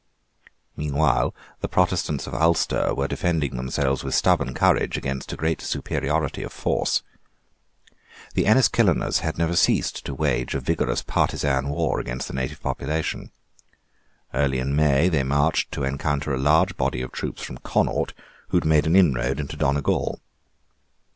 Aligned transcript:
Meanwhile 0.75 1.31
the 1.59 1.67
Protestants 1.67 2.25
of 2.25 2.33
Ulster 2.33 2.91
were 2.95 3.07
defending 3.07 3.55
themselves 3.55 4.03
with 4.03 4.15
stubborn 4.15 4.55
courage 4.55 4.97
against 4.97 5.31
a 5.31 5.35
great 5.37 5.61
superiority 5.61 6.41
of 6.41 6.51
force. 6.51 7.03
The 8.33 8.45
Enniskilleners 8.45 9.19
had 9.19 9.37
never 9.37 9.55
ceased 9.55 10.03
to 10.07 10.15
wage 10.15 10.55
a 10.55 10.59
vigorous 10.59 11.03
partisan 11.03 11.69
war 11.69 11.99
against 11.99 12.27
the 12.27 12.33
native 12.33 12.63
population. 12.63 13.31
Early 14.33 14.57
in 14.57 14.75
May 14.75 15.07
they 15.07 15.21
marched 15.21 15.71
to 15.73 15.83
encounter 15.83 16.33
a 16.33 16.37
large 16.39 16.75
body 16.77 17.03
of 17.03 17.11
troops 17.11 17.43
from 17.43 17.59
Connaught, 17.59 18.13
who 18.47 18.57
had 18.57 18.65
made 18.65 18.87
an 18.87 18.95
inroad 18.95 19.39
into 19.39 19.55
Donegal. 19.55 20.19